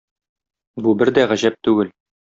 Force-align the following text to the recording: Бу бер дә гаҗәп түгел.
Бу 0.87 0.95
бер 1.03 1.13
дә 1.21 1.29
гаҗәп 1.35 1.63
түгел. 1.69 1.97